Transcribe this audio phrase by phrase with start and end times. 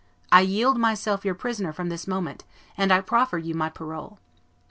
[0.31, 2.43] I yield myself your prisoner from this moment,
[2.75, 4.17] and I proffer you my parole.